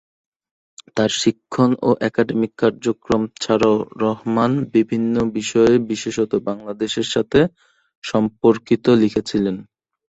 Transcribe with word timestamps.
তার 0.95 1.11
শিক্ষণ 1.19 1.69
ও 1.81 1.99
একাডেমিক 2.07 2.51
কার্যক্রম 2.61 3.21
ছাড়াও 3.41 3.75
রহমান 4.01 4.51
বিভিন্ন 4.75 5.15
বিষয়ে 5.37 5.73
বিশেষত 5.89 6.31
বাংলাদেশের 6.47 7.07
সাথে 7.13 7.39
সম্পর্কিত 8.03 8.85
লিখেছিলেন। 9.01 9.55